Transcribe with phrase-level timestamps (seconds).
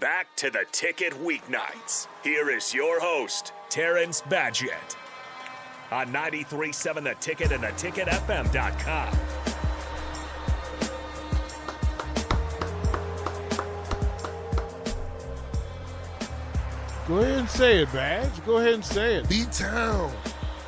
[0.00, 2.06] Back to the ticket weeknights.
[2.22, 4.94] Here is your host, Terrence Badgett.
[5.90, 9.18] On 93.7 The Ticket and theticketfm.com.
[17.08, 18.44] Go ahead and say it, Badge.
[18.44, 19.28] Go ahead and say it.
[19.30, 20.12] B Town.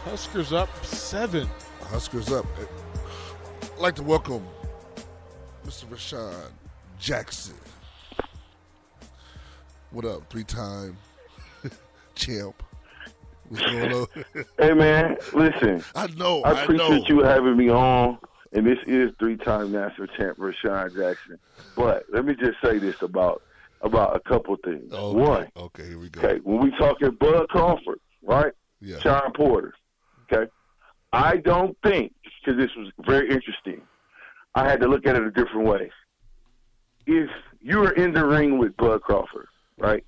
[0.04, 1.46] Huskers up seven.
[1.82, 2.46] Huskers up.
[3.62, 4.46] I'd like to welcome
[5.66, 5.84] Mr.
[5.84, 6.50] Vershan
[6.98, 7.56] Jackson.
[9.90, 10.96] What up, three time
[12.14, 12.62] champ?
[13.48, 14.06] What's going on?
[14.58, 15.82] Hey man, listen.
[15.94, 16.42] I know.
[16.42, 17.06] I I, appreciate know.
[17.06, 18.18] you having me on,
[18.52, 21.38] and this is three-time national champ Vershan Jackson.
[21.76, 23.42] But let me just say this about
[23.80, 24.92] about a couple things.
[24.92, 25.18] Okay.
[25.18, 26.20] One, Okay, here we go.
[26.20, 28.52] okay, when we talking Bud Crawford, right?
[28.80, 28.98] Yeah.
[28.98, 29.72] Shawn Porter,
[30.30, 30.50] okay.
[31.12, 32.12] I don't think
[32.44, 33.80] because this was very interesting.
[34.54, 35.90] I had to look at it a different way.
[37.06, 37.30] If
[37.62, 39.46] you are in the ring with Bud Crawford,
[39.78, 40.04] right,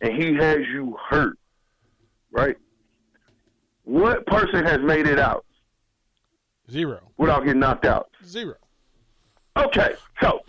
[0.00, 1.38] and he has you hurt,
[2.30, 2.56] right,
[3.84, 5.44] what person has made it out
[6.70, 7.00] Zero.
[7.16, 8.10] without getting knocked out?
[8.24, 8.56] Zero.
[9.56, 10.40] Okay, so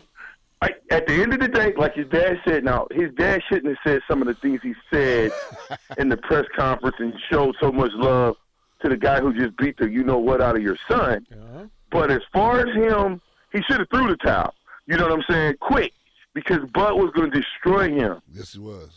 [0.61, 3.67] I, at the end of the day, like his dad said, now his dad shouldn't
[3.67, 5.31] have said some of the things he said
[5.97, 8.35] in the press conference and showed so much love
[8.81, 11.25] to the guy who just beat the you know what out of your son.
[11.31, 11.65] Uh-huh.
[11.91, 13.21] But as far as him,
[13.53, 14.53] he should have threw the towel.
[14.87, 15.55] You know what I'm saying?
[15.59, 15.93] Quick,
[16.37, 18.89] because Bud was going to destroy him, Yes, he was.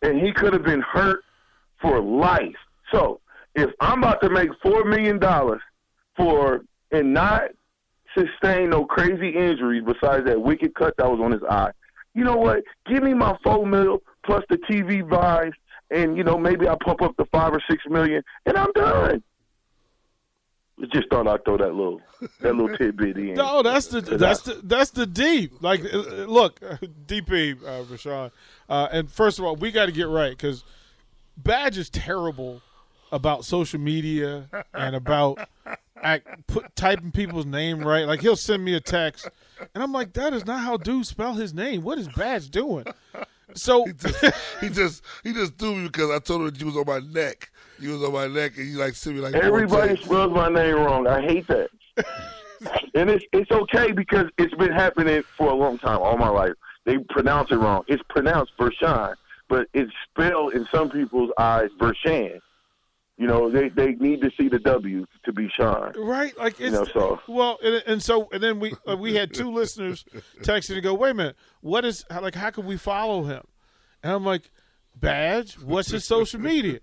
[0.00, 1.20] and he could have been hurt
[1.78, 2.56] for life.
[2.90, 3.20] So
[3.54, 5.60] if I'm about to make four million dollars
[6.16, 7.42] for and not
[8.16, 11.70] sustain no crazy injuries besides that wicked cut that was on his eye,
[12.14, 12.62] you know what?
[12.86, 15.52] Give me my four mil plus the TV buys,
[15.90, 19.22] and you know maybe I pump up the five or six million, and I'm done.
[20.92, 22.00] Just thought I'd throw that little
[22.40, 23.34] that little tidbit in.
[23.34, 25.62] No, that's the that's the that's the deep.
[25.62, 26.60] Like, uh, uh, look,
[27.06, 28.30] DP, uh, Vershan,
[28.68, 30.64] uh, and first of all, we got to get right because
[31.36, 32.62] Badge is terrible
[33.12, 35.38] about social media and about
[36.02, 38.06] act, put typing people's name right.
[38.06, 39.28] Like he'll send me a text,
[39.74, 41.82] and I'm like, that is not how dudes spell his name.
[41.82, 42.86] What is Badge doing?
[43.52, 44.24] So He just,
[44.60, 47.00] he just, he just threw me because I told him that you was on my
[47.00, 47.50] neck.
[47.80, 50.74] You was on my neck, and you like sent me like Everybody spells my name
[50.76, 51.06] wrong.
[51.06, 51.70] I hate that.
[52.94, 56.52] and it's it's okay because it's been happening for a long time, all my life.
[56.84, 57.84] They pronounce it wrong.
[57.88, 59.14] It's pronounced Vershawn,
[59.48, 62.40] but it's spelled in some people's eyes Vershan.
[63.16, 65.92] You know, they they need to see the W to be Sean.
[65.96, 69.34] Right, like it's know, so- well, and, and so and then we uh, we had
[69.34, 70.06] two listeners
[70.40, 73.42] texting to go, wait a minute, what is like how can we follow him?
[74.02, 74.50] And I'm like,
[75.00, 76.80] Badge, what's his social media?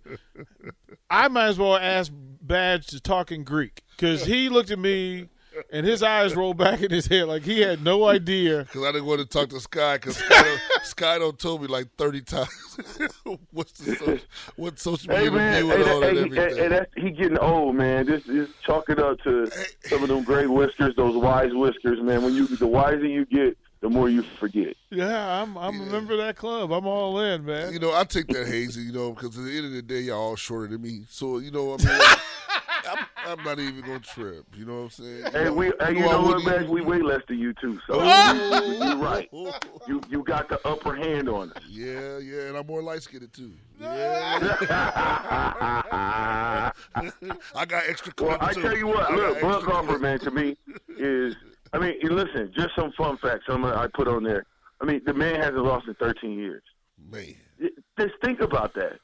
[1.09, 5.29] I might as well ask Badge to talk in Greek because he looked at me
[5.71, 8.59] and his eyes rolled back in his head like he had no idea.
[8.63, 11.67] Because I didn't want to talk to Sky because Sky, don't- Sky don't told me
[11.67, 12.49] like thirty times
[13.51, 14.19] what's the social,
[14.55, 16.55] what social Hey media man, view hey, and all that, that hey, everything.
[16.57, 18.05] hey, hey, that's, he getting old, man.
[18.07, 19.49] Just is chalk it up to
[19.85, 22.23] some of them great whiskers, those wise whiskers, man.
[22.23, 24.75] When you the wiser you get, the more you forget.
[24.89, 26.71] Yeah, I'm I'm a member of that club.
[26.71, 27.73] I'm all in, man.
[27.73, 30.01] you know, I take that hazy, you know, because at the end of the day,
[30.01, 31.05] y'all all shorter than me.
[31.09, 32.01] So you know, I mean,
[32.89, 33.05] I'm,
[33.39, 34.45] I'm not even gonna trip.
[34.55, 35.17] You know what I'm saying?
[35.25, 36.69] You Hey, know, we, hey, you I know what, wouldn't man?
[36.69, 37.79] We way less than you too.
[37.85, 38.77] So Oh.
[38.79, 39.29] you, are right.
[39.87, 41.63] You you got the upper hand on us.
[41.69, 43.51] Yeah, yeah, and I'm more light skinned too.
[43.79, 44.39] well,
[47.55, 48.13] I got extra.
[48.39, 48.61] I too.
[48.61, 50.57] tell you what, I got look, Bud extra Crawford, man, to me
[50.97, 51.35] is.
[51.73, 53.45] I mean, listen, just some fun facts.
[53.47, 54.45] Some I put on there.
[54.81, 56.63] I mean, the man hasn't lost in 13 years.
[57.09, 57.35] man.
[57.99, 58.99] Just think about that.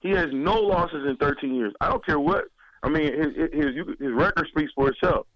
[0.00, 1.72] He has no losses in 13 years.
[1.80, 2.44] I don't care what.
[2.82, 5.26] I mean, his his, his record speaks for itself.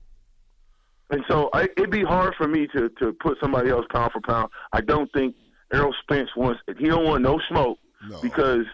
[1.10, 4.20] And so I, it'd be hard for me to to put somebody else pound for
[4.20, 4.50] pound.
[4.72, 5.34] I don't think
[5.72, 6.60] Errol Spence wants.
[6.78, 7.78] He don't want no smoke
[8.08, 8.20] No.
[8.22, 8.64] because,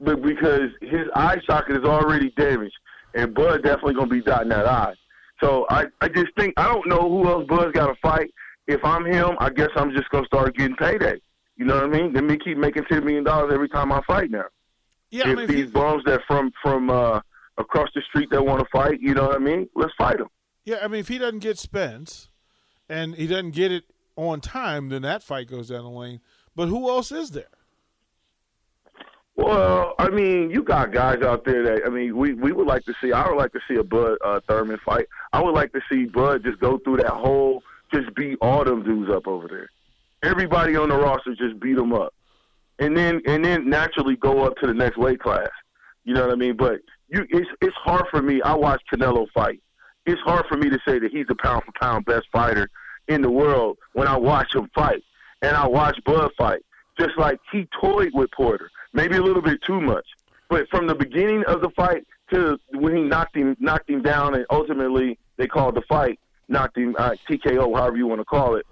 [0.00, 2.76] but because his eye socket is already damaged,
[3.14, 4.94] and Bud definitely gonna be dotting that eye.
[5.40, 8.30] So I I just think I don't know who else Bud's got to fight.
[8.66, 11.20] If I'm him, I guess I'm just gonna start getting payday.
[11.56, 12.12] You know what I mean?
[12.12, 14.44] Let me keep making ten million dollars every time I fight now.
[15.10, 17.20] Yeah, I if mean, these he- bums that from from uh,
[17.56, 19.68] across the street that want to fight, you know what I mean?
[19.74, 20.28] Let's fight them.
[20.64, 22.28] Yeah, I mean, if he doesn't get Spence
[22.88, 23.84] and he doesn't get it
[24.16, 26.20] on time, then that fight goes down the lane.
[26.54, 27.46] But who else is there?
[29.38, 32.84] Well, I mean, you got guys out there that I mean, we we would like
[32.86, 33.12] to see.
[33.12, 35.06] I would like to see a Bud uh, Thurman fight.
[35.32, 37.62] I would like to see Bud just go through that whole,
[37.94, 39.70] just beat all them dudes up over there.
[40.28, 42.12] Everybody on the roster just beat them up,
[42.80, 45.50] and then and then naturally go up to the next weight class.
[46.02, 46.56] You know what I mean?
[46.56, 48.42] But you, it's it's hard for me.
[48.42, 49.60] I watch Canelo fight.
[50.04, 52.68] It's hard for me to say that he's the pound for pound best fighter
[53.06, 55.04] in the world when I watch him fight
[55.42, 56.62] and I watch Bud fight.
[56.98, 60.06] Just like he toyed with Porter, maybe a little bit too much.
[60.48, 64.34] But from the beginning of the fight to when he knocked him knocked him down,
[64.34, 66.18] and ultimately they called the fight,
[66.48, 68.66] knocked him uh, TKO, however you want to call it.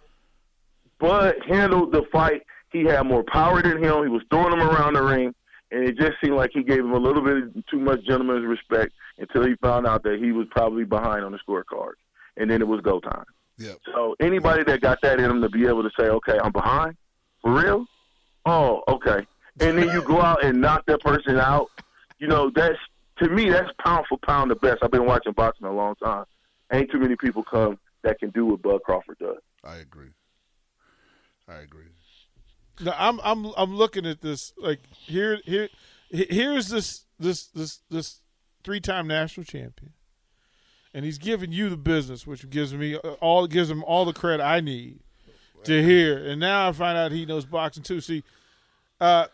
[0.99, 2.43] But handled the fight.
[2.73, 4.03] He had more power than him.
[4.03, 5.35] He was throwing him around the ring,
[5.71, 8.93] and it just seemed like he gave him a little bit too much gentleman's respect
[9.19, 11.93] until he found out that he was probably behind on the scorecard,
[12.37, 13.25] and then it was go time.
[13.59, 13.73] Yeah.
[13.95, 16.97] So anybody that got that in them to be able to say, okay, I'm behind,
[17.43, 17.87] for real?
[18.47, 19.27] Oh, okay.
[19.61, 21.69] And then you go out and knock that person out.
[22.19, 22.79] You know, that's
[23.19, 24.79] to me, that's pound for pound the best.
[24.83, 26.25] I've been watching boxing a long time.
[26.73, 29.39] Ain't too many people come that can do what Bud Crawford does.
[29.65, 30.11] I agree.
[31.49, 31.87] I agree.
[32.81, 35.69] No, I'm I'm I'm looking at this like here here
[36.11, 38.21] here's this this this this
[38.63, 39.95] three time national champion,
[40.93, 44.13] and he's giving you the business, which gives me uh, all gives him all the
[44.13, 45.01] credit I need
[45.65, 46.19] to hear.
[46.19, 48.01] And now I find out he knows boxing too.
[48.01, 48.23] See,
[49.01, 49.27] uh,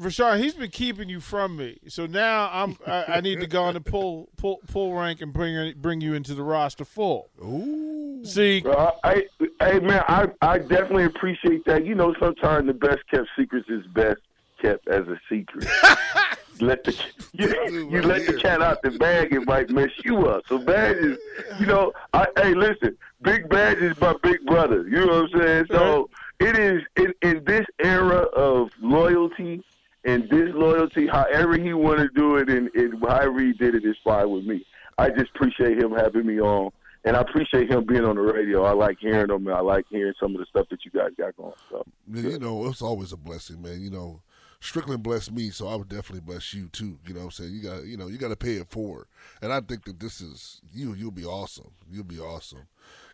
[0.00, 3.62] Vershan, he's been keeping you from me, so now I'm I, I need to go
[3.64, 7.30] on and pull pull pull rank and bring bring you into the roster full.
[7.42, 8.22] Ooh.
[8.22, 9.26] See, Uh, I,
[9.60, 11.86] hey man, I I definitely appreciate that.
[11.86, 14.20] You know, sometimes the best kept secrets is best
[14.60, 15.66] kept as a secret.
[16.60, 16.92] let the
[17.70, 20.44] you, you let the cat out the bag, it might mess you up.
[20.48, 21.18] So badges,
[21.58, 24.86] you know, I, hey, listen, big badge is my big brother.
[24.88, 25.66] You know what I'm saying?
[25.70, 26.10] So
[26.40, 29.62] it is in, in this era of loyalty
[30.04, 33.96] and disloyalty, however he want to do it, and, and however he did it is
[34.04, 34.64] fine with me.
[34.98, 36.70] I just appreciate him having me on.
[37.04, 38.64] And I appreciate him being on the radio.
[38.64, 39.46] I like hearing him.
[39.46, 41.52] And I like hearing some of the stuff that you guys got going.
[41.70, 43.80] So, Man, you know, it's always a blessing, man.
[43.80, 44.22] You know,
[44.66, 46.98] Strickland blessed me, so I would definitely bless you too.
[47.06, 47.52] You know what I'm saying?
[47.54, 49.06] You got you know, you gotta pay it forward.
[49.42, 51.70] And I think that this is you you'll be awesome.
[51.90, 52.66] You'll be awesome.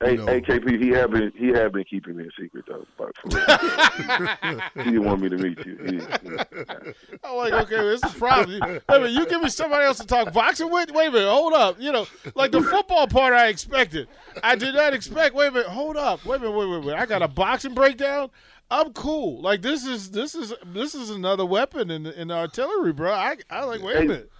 [0.02, 2.64] Hey, You know- hey, KP, he have been he have been keeping me a secret
[2.66, 2.86] though.
[2.98, 3.12] But
[4.74, 5.76] he didn't want me to meet you.
[5.86, 6.38] He-
[7.24, 8.60] I'm like, okay, this is problem.
[8.60, 10.90] Wait a minute, you give me somebody else to talk boxing with?
[10.90, 11.76] Wait a minute, hold up.
[11.80, 14.08] You know, like the football part I expected.
[14.42, 15.34] I did not expect.
[15.34, 16.24] Wait a minute, hold up.
[16.24, 16.96] Wait a minute, wait, wait, wait.
[16.96, 18.30] I got a boxing breakdown.
[18.70, 19.40] I'm cool.
[19.40, 23.12] Like this is this is this is another weapon in the, in the artillery, bro.
[23.12, 23.82] I I like.
[23.82, 24.32] Wait a minute.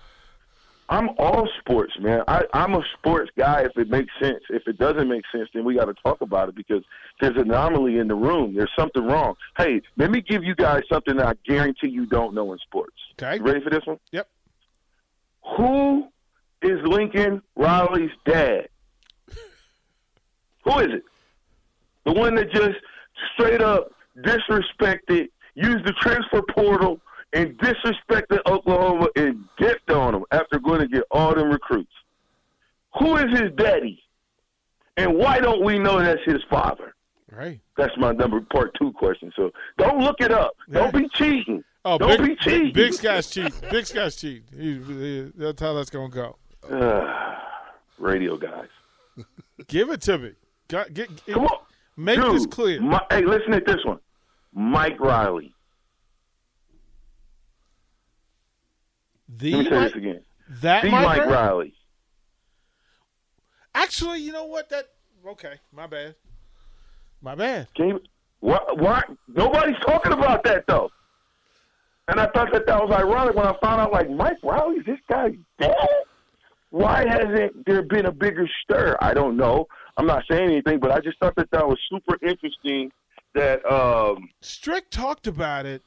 [0.89, 2.23] I'm all sports, man.
[2.29, 4.43] I, I'm a sports guy if it makes sense.
[4.51, 6.83] If it doesn't make sense, then we got to talk about it because
[7.19, 8.55] there's an anomaly in the room.
[8.55, 9.37] There's something wrong.
[9.57, 12.97] Hey, let me give you guys something that I guarantee you don't know in sports.
[13.13, 13.37] Okay.
[13.37, 13.99] You ready for this one?
[14.11, 14.29] Yep.
[15.57, 16.09] Who
[16.61, 18.69] is Lincoln Riley's dad?
[20.65, 21.05] Who is it?
[22.05, 22.77] The one that just
[23.35, 27.01] straight up disrespected, used the transfer portal,
[27.33, 31.93] and disrespected Oklahoma and dipped on them after going to get all them recruits.
[32.99, 34.03] Who is his daddy?
[34.99, 36.95] And why don't we know that's his father?
[37.31, 37.61] Right.
[37.79, 39.33] That's my number part two question.
[39.35, 40.53] So don't look it up.
[40.71, 41.65] Don't be cheating.
[41.85, 42.73] Oh, don't big, be cheating.
[42.75, 43.55] Big Sky's cheating.
[43.71, 44.45] Big Sky's cheating.
[44.55, 46.37] He, he- that's how that's gonna go.
[47.99, 48.69] Radio guys.
[49.67, 50.33] Give it to me.
[50.69, 51.59] Got, get, get- Come on.
[51.97, 52.81] Make Dude, this clear.
[52.81, 53.99] Mi- hey, listen at this one.
[54.55, 55.55] Mike Riley.
[59.29, 60.21] the Let me say Mike- this again.
[60.63, 61.33] that The Mike Mike Riley?
[61.33, 61.75] Riley.
[63.75, 64.69] Actually, you know what?
[64.69, 64.87] That
[65.27, 65.55] okay.
[65.73, 66.15] My bad.
[67.23, 67.69] My bad.
[67.75, 68.01] Can you,
[68.41, 69.03] why, why?
[69.29, 70.91] Nobody's talking about that though.
[72.09, 74.99] And I thought that that was ironic when I found out, like, Mike Riley, this
[75.09, 75.77] guy dead?
[76.73, 78.97] Why hasn't there been a bigger stir?
[79.03, 79.67] I don't know.
[79.99, 82.91] I'm not saying anything, but I just thought that that was super interesting.
[83.35, 85.83] That um, Strick talked about it.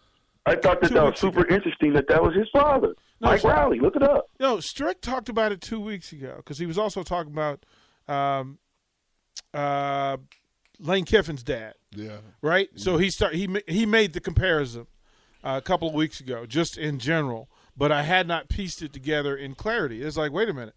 [0.46, 1.56] I thought that that was super ago.
[1.56, 1.94] interesting.
[1.94, 3.80] That that was his father, No, Mike so- Riley.
[3.80, 4.30] Look it up.
[4.39, 7.65] No, Strick talked about it two weeks ago because he was also talking about
[8.08, 8.60] um,
[9.56, 10.18] uh,
[10.80, 12.18] Lane Kiffin's dad, Yeah.
[12.44, 12.70] right?
[12.75, 14.86] So he start he he made the comparison
[15.44, 17.50] uh, a couple of weeks ago, just in general.
[17.77, 20.01] But I had not pieced it together in clarity.
[20.01, 20.75] It's like, wait a minute.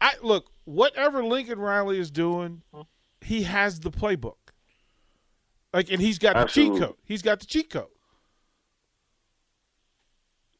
[0.00, 2.62] I look whatever Lincoln Riley is doing,
[3.20, 4.36] he has the playbook.
[5.72, 6.96] Like, and he's got the cheat code.
[7.04, 7.88] He's got the cheat code.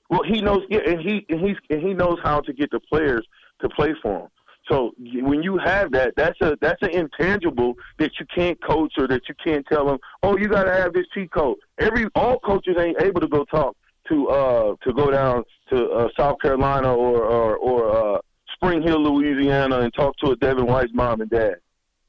[0.09, 2.81] Well, he knows, yeah, and he and he's and he knows how to get the
[2.81, 3.27] players
[3.61, 4.29] to play for him.
[4.69, 9.07] So when you have that, that's a that's an intangible that you can't coach or
[9.09, 9.99] that you can't tell them.
[10.23, 11.57] Oh, you got to have this cheat code.
[11.79, 13.77] Every all coaches ain't able to go talk
[14.09, 18.21] to uh to go down to uh, South Carolina or or, or uh,
[18.55, 21.57] Spring Hill, Louisiana, and talk to a Devin White's mom and dad,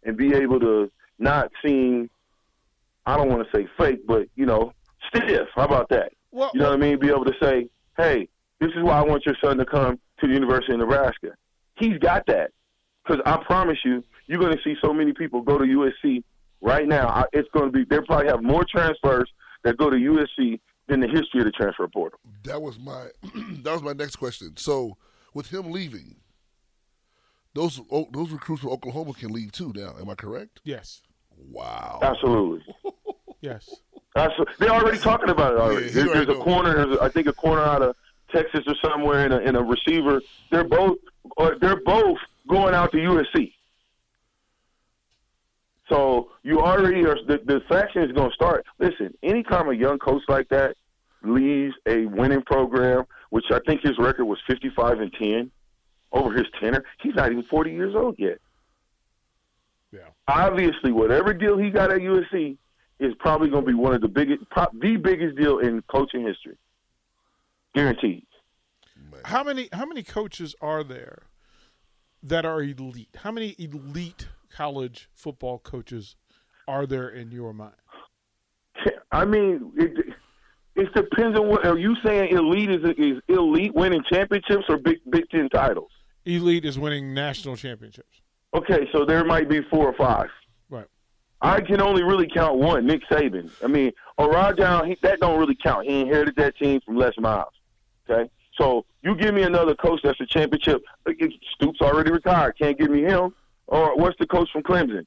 [0.03, 2.09] and be able to not seem.
[3.05, 4.73] I don't want to say fake, but you know,
[5.07, 5.47] stiff.
[5.55, 6.11] How about that?
[6.31, 6.99] Well, You know what I mean?
[6.99, 8.27] Be able to say, hey,
[8.59, 11.29] this is why I want your son to come to the University of Nebraska.
[11.75, 12.51] He's got that.
[13.03, 16.23] Because I promise you, you're going to see so many people go to USC
[16.61, 17.25] right now.
[17.31, 19.31] It's going to be, they'll probably have more transfers
[19.63, 22.20] that go to USC than the history of the transfer portal.
[22.44, 23.08] That was my
[23.63, 24.56] that was my next question.
[24.58, 24.98] So
[25.34, 26.15] with him leaving,
[27.53, 29.96] those oh, those recruits from Oklahoma can leave too now.
[30.00, 30.62] Am I correct?
[30.63, 31.01] Yes.
[31.38, 32.00] Wow.
[32.01, 32.65] Absolutely.
[33.39, 33.70] Yes.
[34.15, 34.56] Absolutely.
[34.58, 35.86] They're already talking about it already.
[35.86, 36.44] Yeah, he there's, already there's a know.
[36.44, 36.74] corner.
[36.75, 37.96] There's a, I think a corner out of
[38.32, 40.22] Texas or somewhere, and a, and a receiver.
[40.50, 40.98] They're both.
[41.38, 42.17] Or they're both
[42.48, 43.53] going out to USC.
[45.89, 47.15] So you already are.
[47.27, 48.65] The, the faction is going to start.
[48.79, 50.75] Listen, anytime a young coach like that
[51.24, 55.51] leaves a winning program, which I think his record was 55 and 10
[56.12, 58.39] over his tenure, he's not even 40 years old yet.
[59.91, 60.01] Yeah.
[60.27, 62.58] Obviously, whatever deal he got at USC
[63.00, 66.25] is probably going to be one of the biggest, pro- the biggest deal in coaching
[66.25, 66.58] history,
[67.74, 68.25] guaranteed.
[69.25, 71.24] How many how many coaches are there
[72.24, 73.15] that are elite?
[73.24, 76.15] How many elite college football coaches
[76.67, 77.73] are there in your mind?
[79.11, 79.91] I mean, it,
[80.75, 81.65] it depends on what.
[81.65, 85.91] Are you saying elite is is elite winning championships or Big Big Ten titles?
[86.25, 88.21] Elite is winning national championships.
[88.53, 90.27] Okay, so there might be four or five.
[90.69, 90.85] Right.
[91.41, 93.49] I can only really count one, Nick Saban.
[93.63, 95.87] I mean, Orgeron, he, that don't really count.
[95.87, 97.53] He inherited that team from Les Miles.
[98.09, 100.83] Okay, so you give me another coach that's a championship.
[101.07, 101.11] Uh,
[101.55, 102.57] Stoops already retired.
[102.57, 103.33] Can't give me him.
[103.67, 105.05] Or what's the coach from Clemson?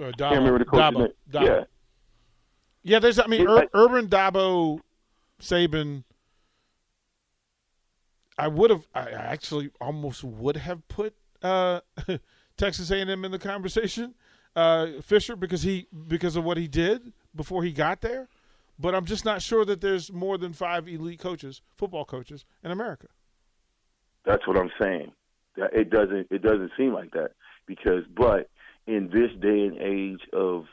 [0.00, 1.08] Uh, Dabo, Can't remember the coach's Dabo.
[1.30, 1.46] Dabo.
[1.46, 1.64] Yeah.
[2.82, 3.18] Yeah, there's.
[3.18, 4.80] I mean, Ur- Urban Dabo,
[5.40, 6.04] Saban.
[8.38, 8.86] I would have.
[8.94, 11.80] I actually almost would have put uh,
[12.56, 14.14] Texas A&M in the conversation,
[14.56, 18.28] uh, Fisher, because he because of what he did before he got there.
[18.78, 22.72] But I'm just not sure that there's more than five elite coaches, football coaches, in
[22.72, 23.06] America.
[24.24, 25.12] That's what I'm saying.
[25.56, 27.32] It doesn't it doesn't seem like that
[27.66, 28.48] because but
[28.86, 30.66] in this day and age of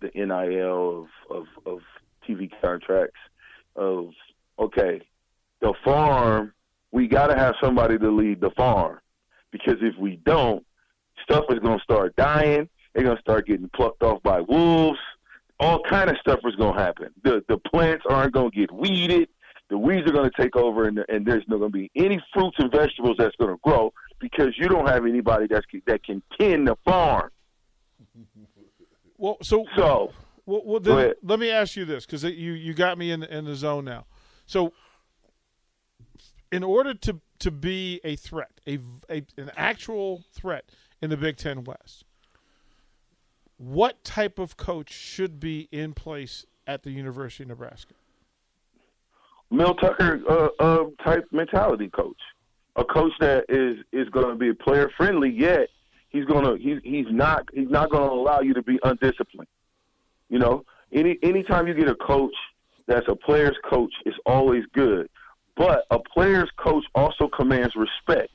[0.00, 1.80] the NIL of of, of
[2.28, 3.20] TV contracts
[3.76, 4.10] of
[4.58, 5.02] okay,
[5.60, 6.52] the farm
[6.92, 9.00] we got to have somebody to lead the farm
[9.50, 10.64] because if we don't,
[11.22, 12.68] stuff is going to start dying.
[12.92, 15.00] They're going to start getting plucked off by wolves.
[15.58, 17.08] All kind of stuff is going to happen.
[17.22, 19.28] The the plants aren't going to get weeded
[19.70, 22.22] the weeds are going to take over, and, and there's not going to be any
[22.32, 26.22] fruits and vegetables that's going to grow because you don't have anybody that's that can
[26.38, 27.30] tend the farm.
[29.16, 30.12] Well, so So
[30.44, 33.34] Well, well then let me ask you this because you you got me in the,
[33.34, 34.06] in the zone now.
[34.44, 34.72] So,
[36.50, 40.64] in order to to be a threat, a, a an actual threat
[41.00, 42.04] in the Big Ten West,
[43.56, 47.94] what type of coach should be in place at the University of Nebraska?
[49.54, 52.20] Mel Tucker uh, uh, type mentality coach,
[52.76, 55.68] a coach that is is going to be player friendly, yet
[56.08, 59.48] he's to he's he's not he's not going to allow you to be undisciplined.
[60.28, 62.34] You know, any anytime you get a coach
[62.86, 65.08] that's a player's coach, it's always good.
[65.56, 68.32] But a player's coach also commands respect,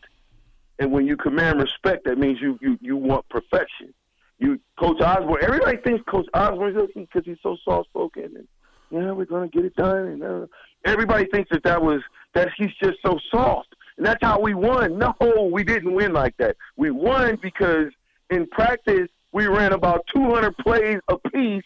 [0.80, 3.94] and when you command respect, that means you you you want perfection.
[4.38, 8.48] You Coach Osborne, everybody thinks Coach Osborne is because he's so soft spoken and
[8.92, 10.08] yeah, we're gonna get it done.
[10.08, 10.48] And uh,
[10.86, 12.02] everybody thinks that that was
[12.34, 14.98] that he's just so soft, and that's how we won.
[14.98, 15.16] No,
[15.52, 16.58] we didn't win like that.
[16.78, 17.92] We won because
[18.30, 21.64] in practice we ran about 200 plays a piece,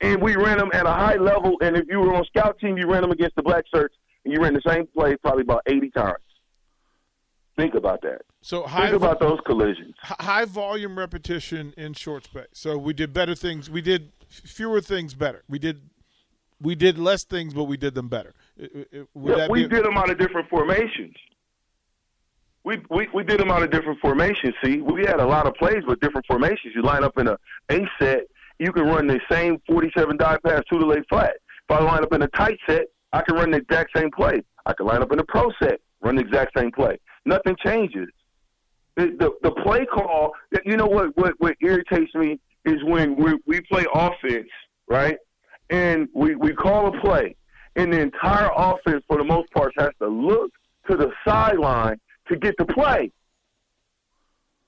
[0.00, 1.56] and we ran them at a high level.
[1.60, 4.32] And if you were on scout team, you ran them against the black shirts, and
[4.34, 6.18] you ran the same play probably about 80 times.
[7.56, 8.20] Think about that.
[8.42, 9.94] So high Think about those collisions.
[10.02, 12.46] high volume repetition in short space.
[12.52, 13.70] So we did better things.
[13.70, 15.42] We did fewer things better.
[15.48, 15.80] We did
[16.60, 18.34] we did less things, but we did them better.
[19.14, 21.14] Would Yeah, we be- did them out of different formations.
[22.64, 24.54] We, we we did them out of different formations.
[24.64, 26.74] See, we had a lot of plays with different formations.
[26.74, 27.38] You line up in a
[27.70, 28.22] A set,
[28.58, 31.36] you can run the same 47 die pass to the lay flat.
[31.68, 34.42] If I line up in a tight set, I can run the exact same play.
[34.66, 36.98] I can line up in a pro set, run the exact same play.
[37.24, 38.08] Nothing changes.
[38.96, 40.32] The the, the play call.
[40.64, 44.48] You know what, what what irritates me is when we we play offense,
[44.88, 45.18] right?
[45.70, 47.34] And we we call a play,
[47.74, 50.52] and the entire offense, for the most part, has to look
[50.88, 53.10] to the sideline to get the play.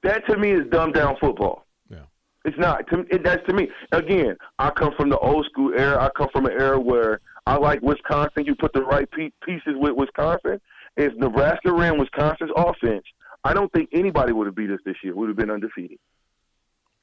[0.03, 1.67] That to me is dumbed down football.
[1.89, 2.03] Yeah.
[2.45, 2.89] It's not.
[2.89, 3.69] To, it, that's to me.
[3.93, 6.03] Again, I come from the old school era.
[6.03, 8.45] I come from an era where I like Wisconsin.
[8.45, 10.61] You put the right pe- pieces with Wisconsin.
[10.97, 13.05] If Nebraska ran Wisconsin's offense,
[13.45, 15.15] I don't think anybody would have beat us this year.
[15.15, 15.99] We would have been undefeated.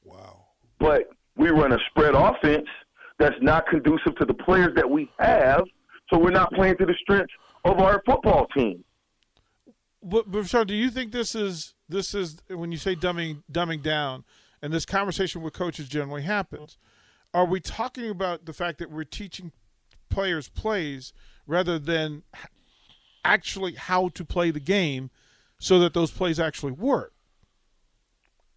[0.04, 0.44] Wow.
[0.78, 2.68] But we run a spread offense
[3.18, 5.64] that's not conducive to the players that we have.
[6.10, 7.32] So we're not playing to the strengths
[7.64, 8.84] of our football team.
[10.02, 13.82] But, but Sean, do you think this is this is when you say dumbing dumbing
[13.82, 14.24] down,
[14.62, 16.78] and this conversation with coaches generally happens?
[17.34, 19.52] Are we talking about the fact that we're teaching
[20.08, 21.12] players' plays
[21.46, 22.22] rather than
[23.26, 25.10] actually how to play the game
[25.58, 27.12] so that those plays actually work.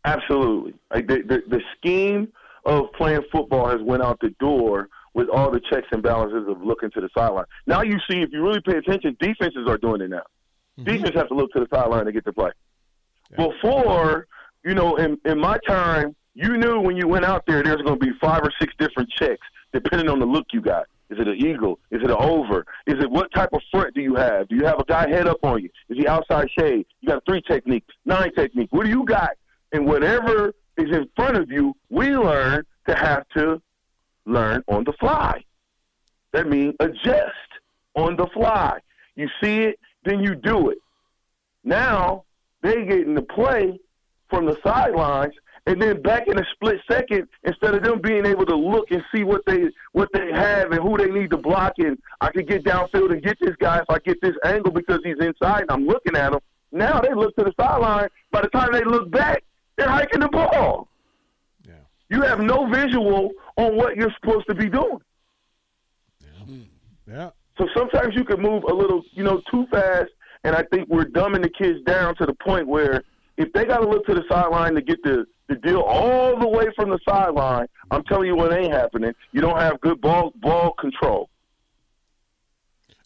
[0.06, 0.74] Absolutely.
[0.94, 2.32] Like the, the, the scheme
[2.66, 6.62] of playing football has went out the door with all the checks and balances of
[6.62, 7.46] looking to the sideline.
[7.66, 10.24] Now you see, if you really pay attention, defenses are doing it now.
[10.80, 10.84] Mm-hmm.
[10.84, 12.52] Defense have to look to the sideline to get the play.
[13.32, 13.48] Yeah.
[13.48, 14.28] Before,
[14.64, 18.00] you know, in, in my time, you knew when you went out there, there's going
[18.00, 20.86] to be five or six different checks depending on the look you got.
[21.10, 21.80] Is it an eagle?
[21.90, 22.66] Is it an over?
[22.86, 24.48] Is it what type of front do you have?
[24.48, 25.70] Do you have a guy head up on you?
[25.90, 26.86] Is he outside shade?
[27.02, 28.70] You got three technique, nine technique.
[28.72, 29.32] What do you got?
[29.72, 33.62] And whatever is in front of you, we learn to have to
[34.26, 35.44] learn on the fly.
[36.34, 37.34] That means adjust
[37.96, 38.80] on the fly.
[39.16, 40.78] You see it, then you do it.
[41.64, 42.24] Now
[42.62, 43.80] they get into play
[44.30, 45.34] from the sidelines
[45.70, 49.04] and then back in a split second, instead of them being able to look and
[49.14, 52.46] see what they what they have and who they need to block, and I can
[52.46, 55.72] get downfield and get this guy if I get this angle because he's inside and
[55.72, 56.40] I'm looking at him.
[56.72, 58.08] Now they look to the sideline.
[58.32, 59.44] By the time they look back,
[59.80, 60.88] they're hiking the ball.
[61.66, 61.74] Yeah.
[62.10, 65.00] You have no visual on what you're supposed to be doing.
[66.22, 66.56] Yeah.
[67.08, 67.30] yeah.
[67.58, 70.12] So sometimes you can move a little, you know, too fast,
[70.44, 73.04] and I think we're dumbing the kids down to the point where
[73.38, 76.48] if they got to look to the sideline to get the the deal all the
[76.48, 79.14] way from the sideline, I'm telling you what ain't happening.
[79.32, 81.30] You don't have good ball ball control.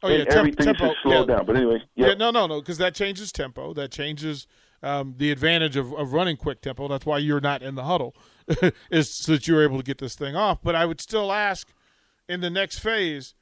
[0.01, 1.38] Oh yeah, temp- everything tempo, should slow yeah.
[1.38, 1.46] down.
[1.46, 3.74] But anyway, yeah, yeah no, no, no, because that changes tempo.
[3.74, 4.46] That changes
[4.84, 6.88] um, the advantage of, of running quick tempo.
[6.88, 8.16] That's why you're not in the huddle,
[8.92, 10.60] is so that you're able to get this thing off.
[10.62, 11.70] But I would still ask
[12.30, 13.34] in the next phase,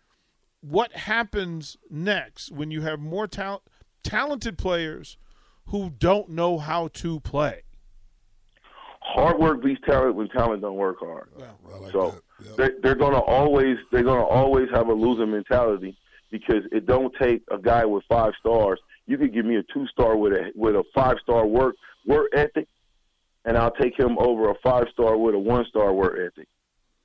[0.61, 3.59] what happens next when you have more ta-
[4.03, 5.17] talented players
[5.67, 7.63] who don't know how to play?
[9.01, 11.29] hard work beats talent when talent don't work hard.
[11.37, 11.45] Yeah,
[11.79, 12.55] like so yep.
[12.55, 15.97] they're, they're going to always they're going to always have a losing mentality
[16.29, 18.79] because it don't take a guy with five stars.
[19.11, 21.75] You could give me a two star with a with a five star work
[22.07, 22.69] work ethic,
[23.43, 26.47] and I'll take him over a five star with a one star work ethic.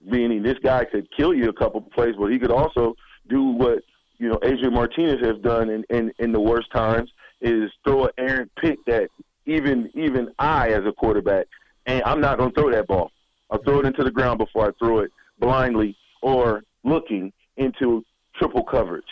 [0.00, 2.94] Meaning this guy could kill you a couple plays, but he could also
[3.28, 3.80] do what
[4.18, 8.10] you know Adrian Martinez has done in, in, in the worst times is throw an
[8.18, 9.08] errant pick that
[9.46, 11.48] even even I as a quarterback
[11.86, 13.10] and I'm not going to throw that ball.
[13.50, 18.04] I'll throw it into the ground before I throw it blindly or looking into
[18.36, 19.04] triple coverage.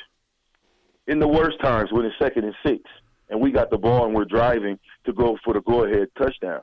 [1.06, 2.82] In the worst times, when it's second and six,
[3.28, 6.60] and we got the ball and we're driving to go for the go ahead touchdown.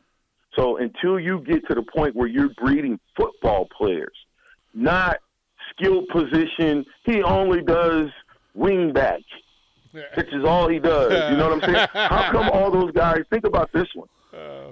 [0.56, 4.16] So until you get to the point where you're breeding football players,
[4.74, 5.18] not
[5.72, 8.10] skilled position, he only does
[8.54, 9.22] wing back,
[10.16, 11.12] which is all he does.
[11.32, 11.88] You know what I'm saying?
[11.94, 13.20] How come all those guys?
[13.30, 14.08] Think about this one.
[14.34, 14.72] Uh,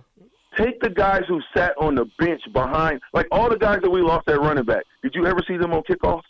[0.57, 4.01] Take the guys who sat on the bench behind, like all the guys that we
[4.01, 4.83] lost at running back.
[5.03, 6.21] Did you ever see them on kickoff?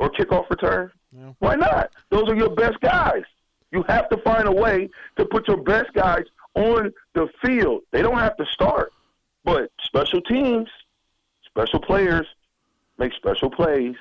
[0.00, 0.90] Or kickoff return?
[1.12, 1.32] Yeah.
[1.38, 1.90] Why not?
[2.10, 3.22] Those are your best guys.
[3.70, 7.82] You have to find a way to put your best guys on the field.
[7.92, 8.92] They don't have to start,
[9.44, 10.68] but special teams,
[11.44, 12.26] special players
[12.98, 13.96] make special plays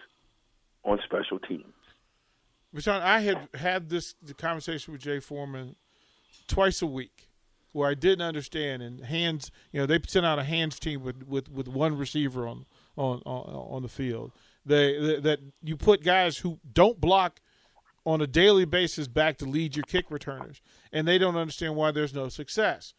[0.84, 1.74] on special teams.
[2.76, 5.76] Vershan, I had had this conversation with Jay Foreman
[6.48, 7.30] twice a week
[7.72, 8.82] where I didn't understand.
[8.82, 12.48] And hands, you know, they sent out a hands team with, with, with one receiver
[12.48, 14.32] on on on, on the field.
[14.66, 17.40] They, they, that you put guys who don't block
[18.06, 21.92] on a daily basis back to lead your kick returners, and they don't understand why
[21.92, 22.94] there's no success.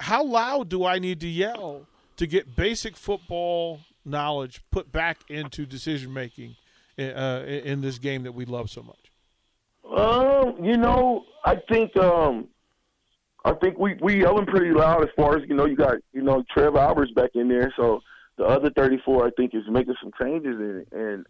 [0.00, 5.64] How loud do I need to yell to get basic football knowledge put back into
[5.64, 6.56] decision making
[6.98, 9.12] uh, in this game that we love so much?
[9.96, 12.48] Um, you know, I think um,
[13.44, 15.66] I think we we yelling pretty loud as far as you know.
[15.66, 18.00] You got you know Trev Alberts back in there, so
[18.36, 21.26] the other 34 I think is making some changes in it, and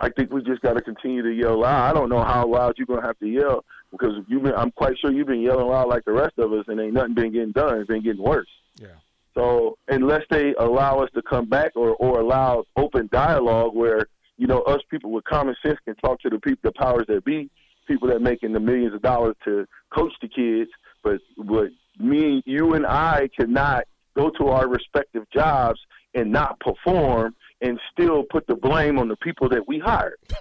[0.00, 1.90] I think we just got to continue to yell loud.
[1.90, 4.54] I don't know how loud you're gonna have to yell because you've been.
[4.54, 7.14] I'm quite sure you've been yelling loud like the rest of us, and ain't nothing
[7.14, 7.78] been getting done.
[7.78, 8.48] It's been getting worse.
[8.80, 8.88] Yeah.
[9.34, 14.46] So unless they allow us to come back or or allow open dialogue where you
[14.46, 17.50] know us people with common sense can talk to the people, the powers that be,
[17.86, 20.70] people that making the millions of dollars to coach the kids
[21.04, 23.84] but but me, you, and I cannot
[24.16, 25.78] go to our respective jobs
[26.14, 30.18] and not perform and still put the blame on the people that we hired.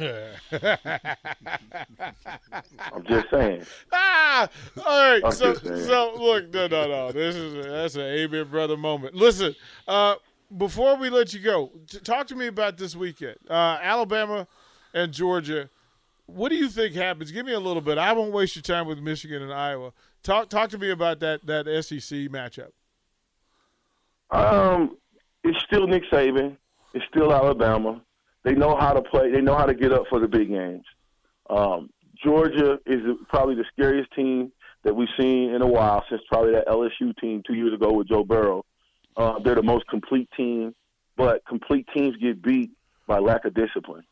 [2.92, 3.66] I'm just saying.
[3.92, 4.50] Ah,
[4.86, 5.22] all right.
[5.24, 7.12] I'm so, so look, no, no, no.
[7.12, 9.16] This is a, that's an amen, brother moment.
[9.16, 9.56] Listen,
[9.88, 10.16] uh,
[10.58, 13.38] before we let you go, t- talk to me about this weekend.
[13.50, 14.48] Uh, Alabama
[14.94, 15.70] and Georgia.
[16.26, 17.32] What do you think happens?
[17.32, 17.98] Give me a little bit.
[17.98, 19.94] I won't waste your time with Michigan and Iowa.
[20.24, 22.72] Talk talk to me about that that SEC matchup.
[24.32, 24.98] Um,
[25.44, 26.58] it's still Nick Saban.
[26.94, 28.02] It's still Alabama.
[28.44, 29.32] They know how to play.
[29.32, 30.86] They know how to get up for the big games.
[31.50, 31.90] Um,
[32.24, 34.52] Georgia is probably the scariest team
[34.84, 38.08] that we've seen in a while since probably that LSU team two years ago with
[38.08, 38.66] Joe Burrow.
[39.16, 40.74] Uh, they're the most complete team,
[41.16, 42.72] but complete teams get beat
[43.08, 44.04] by lack of discipline.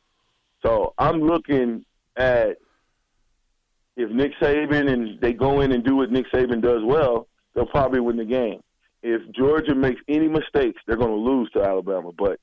[0.64, 2.58] So I'm looking at
[3.98, 7.66] if Nick Saban and they go in and do what Nick Saban does well, they'll
[7.66, 8.62] probably win the game.
[9.04, 12.12] If Georgia makes any mistakes, they're going to lose to Alabama.
[12.18, 12.40] But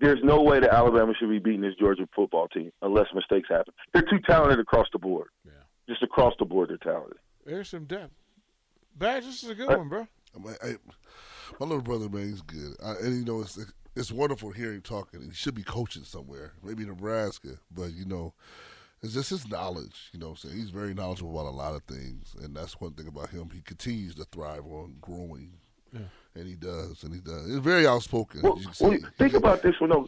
[0.00, 3.74] there's no way that Alabama should be beating this Georgia football team unless mistakes happen.
[3.92, 5.28] They're too talented across the board.
[5.44, 5.52] Yeah.
[5.88, 7.18] Just across the board, they're talented.
[7.44, 8.14] There's some depth.
[8.96, 10.06] Badge, this is a good one, bro.
[10.36, 10.76] I I,
[11.58, 12.76] my little brother, man, he's good.
[12.82, 13.58] I, and you know, it's
[13.96, 15.22] it's wonderful hearing him talking.
[15.22, 17.58] He should be coaching somewhere, maybe Nebraska.
[17.70, 18.34] But you know,
[19.02, 20.10] it's just his knowledge.
[20.12, 22.80] You know, what I'm saying he's very knowledgeable about a lot of things, and that's
[22.80, 23.50] one thing about him.
[23.52, 25.52] He continues to thrive on growing,
[25.92, 26.00] Yeah.
[26.34, 27.46] and he does, and he does.
[27.46, 28.42] He's very outspoken.
[28.42, 29.04] Well, you well, see.
[29.18, 30.06] think about this one though.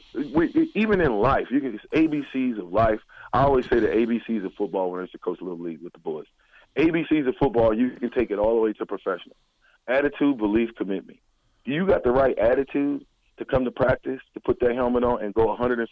[0.74, 3.00] Even in life, you can just ABCs of life.
[3.32, 5.92] I always say the ABCs of football when I used to coach little league with
[5.94, 6.26] the boys.
[6.76, 9.36] ABCs of football, you can take it all the way to professional.
[9.88, 11.18] Attitude, belief, commitment.
[11.64, 13.04] Do you got the right attitude
[13.38, 15.86] to come to practice, to put that helmet on and go 150%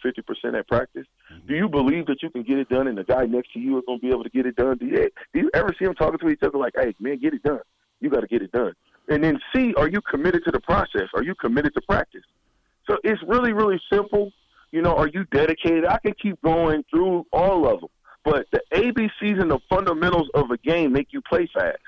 [0.57, 1.05] at practice?
[1.51, 3.77] Do you believe that you can get it done and the guy next to you
[3.77, 4.77] is going to be able to get it done?
[4.77, 7.33] Do you, do you ever see them talking to each other like, hey, man, get
[7.33, 7.59] it done?
[7.99, 8.71] You got to get it done.
[9.09, 11.09] And then C, are you committed to the process?
[11.13, 12.23] Are you committed to practice?
[12.89, 14.31] So it's really, really simple.
[14.71, 15.83] You know, are you dedicated?
[15.85, 17.89] I can keep going through all of them.
[18.23, 21.79] But the ABCs and the fundamentals of a game make you play fast.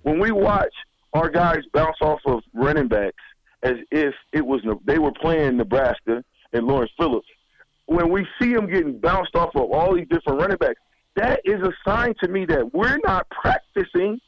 [0.00, 0.72] When we watch
[1.12, 3.22] our guys bounce off of running backs
[3.62, 7.28] as if it was they were playing Nebraska and Lawrence Phillips,
[7.90, 10.80] when we see them getting bounced off of all these different running backs,
[11.16, 14.20] that is a sign to me that we're not practicing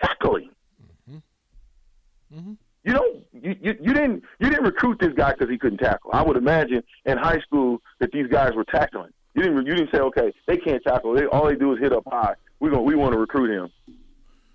[0.00, 0.48] tackling.
[1.10, 2.38] Mm-hmm.
[2.38, 2.52] Mm-hmm.
[2.84, 3.24] You don't.
[3.34, 4.24] You, you, you didn't.
[4.38, 6.10] You didn't recruit this guy because he couldn't tackle.
[6.14, 9.12] I would imagine in high school that these guys were tackling.
[9.34, 9.66] You didn't.
[9.66, 11.12] You didn't say, okay, they can't tackle.
[11.12, 12.34] They, all they do is hit up high.
[12.60, 13.70] We going we want to recruit him.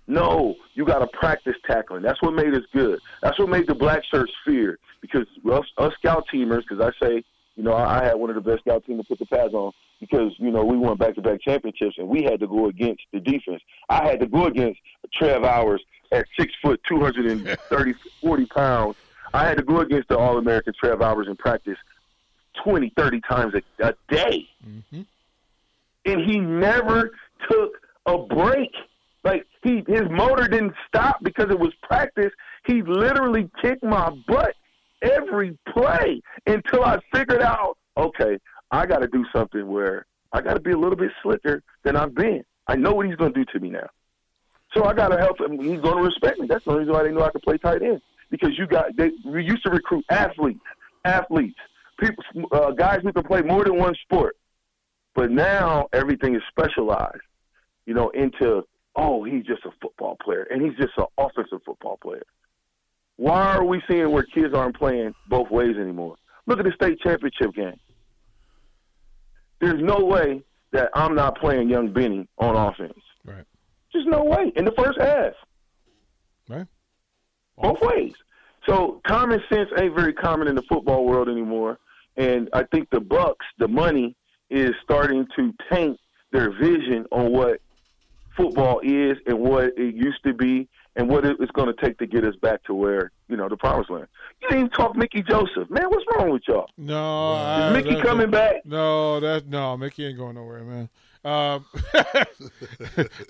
[0.08, 2.02] No, you got to practice tackling.
[2.02, 2.98] That's what made us good.
[3.22, 6.62] That's what made the black shirts fear because us, us scout teamers.
[6.68, 7.24] Because I say,
[7.58, 9.52] you know, I, I had one of the best scout teams to put the pads
[9.52, 12.68] on because you know we won back to back championships and we had to go
[12.68, 13.60] against the defense.
[13.88, 14.78] I had to go against
[15.12, 18.96] Trev Alberts at six foot, 230, 40 pounds.
[19.34, 21.76] I had to go against the All American Trev Alberts in practice
[22.62, 24.48] 20, 30 times a, a day.
[24.66, 25.02] Mm-hmm.
[26.06, 27.10] And he never
[27.50, 27.72] took
[28.06, 28.70] a break.
[29.24, 32.32] Like he his motor didn't stop because it was practice.
[32.66, 34.54] He literally kicked my butt
[35.02, 38.38] every play until I figured out, okay,
[38.70, 41.96] I got to do something where I got to be a little bit slicker than
[41.96, 42.44] I've been.
[42.66, 43.88] I know what he's going to do to me now.
[44.74, 45.58] So I got to help him.
[45.58, 46.46] He's going to respect me.
[46.46, 49.10] That's the reason why they know I can play tight end because you got they
[49.24, 50.60] we used to recruit athletes,
[51.04, 51.58] athletes,
[51.98, 54.36] people, uh, guys who can play more than one sport.
[55.14, 57.22] But now everything is specialized,
[57.86, 58.62] you know, into
[58.94, 62.24] oh he's just a football player and he's just an offensive football player.
[63.18, 66.14] Why are we seeing where kids aren't playing both ways anymore?
[66.46, 67.78] Look at the state championship game.
[69.60, 72.98] There's no way that I'm not playing young Benny on offense.
[73.24, 73.44] Right.
[73.92, 75.32] Just no way in the first half.
[76.48, 76.66] Right.
[77.60, 78.14] Both ways.
[78.68, 81.78] So common sense ain't very common in the football world anymore.
[82.16, 84.14] And I think the Bucks, the money,
[84.48, 85.98] is starting to taint
[86.30, 87.60] their vision on what
[88.38, 92.06] football is and what it used to be and what it's going to take to
[92.06, 94.06] get us back to where, you know, the promised land.
[94.40, 95.68] You didn't even talk Mickey Joseph.
[95.68, 96.70] Man, what's wrong with y'all?
[96.78, 98.64] No, Is I- Mickey that- coming back?
[98.64, 100.88] No, that no, Mickey ain't going nowhere, man.
[101.24, 101.66] Um,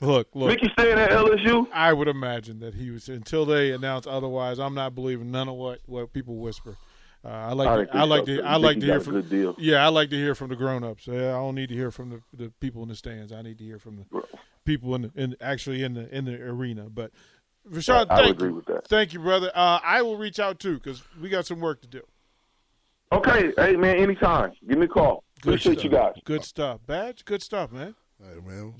[0.00, 0.48] look, look.
[0.48, 1.66] Mickey staying at LSU?
[1.72, 4.58] I would imagine that he was until they announce otherwise.
[4.58, 6.76] I'm not believing none of what, what people whisper.
[7.24, 8.42] Uh, I like I to, I like so, to too.
[8.44, 9.56] I like to hear from good deal.
[9.58, 11.06] yeah I like to hear from the grown ups.
[11.08, 13.32] Yeah, I don't need to hear from the, the people in the stands.
[13.32, 14.22] I need to hear from the
[14.68, 16.90] people in the, in actually in the in the arena.
[16.90, 17.10] But
[17.68, 18.86] Rashad, I would thank agree you, with that.
[18.86, 19.50] thank you, brother.
[19.54, 22.02] Uh, I will reach out too because we got some work to do.
[23.10, 24.52] Okay, hey man, anytime.
[24.68, 25.24] Give me a call.
[25.40, 25.84] Good Appreciate stuff.
[25.84, 26.12] you guys.
[26.24, 27.24] Good stuff, badge.
[27.24, 27.94] Good stuff, man.
[28.22, 28.74] All right, man.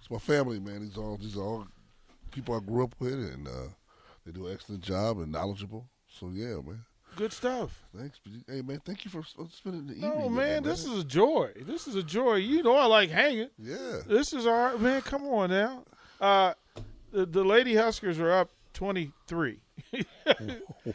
[0.00, 0.80] It's my family, man.
[0.80, 1.66] These all these are all
[2.30, 3.68] people I grew up with, and uh,
[4.24, 5.86] they do an excellent job and knowledgeable.
[6.08, 6.84] So yeah, man.
[7.16, 7.82] Good stuff.
[7.96, 8.80] Thanks, hey man.
[8.84, 10.12] Thank you for spending the evening.
[10.14, 11.50] Oh with man, this is a joy.
[11.62, 12.34] This is a joy.
[12.36, 13.48] You know I like hanging.
[13.58, 14.00] yeah.
[14.06, 15.00] This is all right, man.
[15.00, 15.82] Come on now.
[16.20, 16.52] Uh,
[17.12, 19.58] the, the Lady Huskers are up twenty three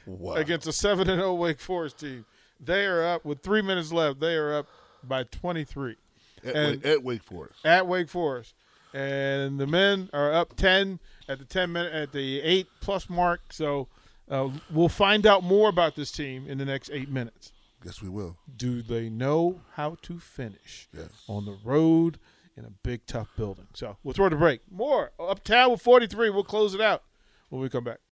[0.05, 0.33] Wow.
[0.35, 2.25] against a seven and zero Wake Forest team.
[2.63, 4.19] They are up with three minutes left.
[4.19, 4.67] They are up
[5.03, 5.95] by twenty three
[6.45, 7.65] at, and- Wake, at Wake Forest.
[7.65, 8.53] at Wake Forest,
[8.93, 13.41] and the men are up ten at the ten minute at the eight plus mark.
[13.51, 13.87] So
[14.31, 17.51] uh, we'll find out more about this team in the next eight minutes.
[17.85, 18.37] Yes, we will.
[18.55, 21.09] Do they know how to finish Yes.
[21.27, 22.17] on the road
[22.55, 23.67] in a big, tough building?
[23.73, 24.61] So we'll throw the break.
[24.71, 26.29] More uptown with 43.
[26.29, 27.03] We'll close it out
[27.49, 27.99] when we come back.